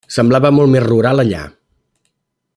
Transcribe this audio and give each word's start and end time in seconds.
Semblava 0.13 0.51
molt 0.59 0.73
més 0.75 0.83
rural 0.87 1.25
allà. 1.25 1.43